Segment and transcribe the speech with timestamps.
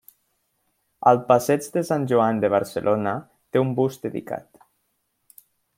[1.11, 4.63] Al passeig de Sant Joan de Barcelona té un bust dedicat.